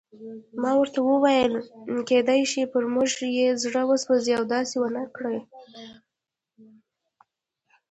ما 0.61 0.71
ورته 0.79 0.99
وویل: 1.03 1.53
کېدای 2.09 2.41
شي 2.51 2.61
پر 2.73 2.83
موږ 2.93 3.09
یې 3.37 3.47
زړه 3.63 3.81
وسوځي 3.89 4.31
او 4.37 4.43
داسې 4.55 4.75
ونه 4.79 5.03
کړي. 5.15 5.39